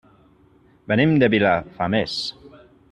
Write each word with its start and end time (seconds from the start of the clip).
Venim 0.93 1.13
de 1.25 1.29
Vilafamés. 1.35 2.19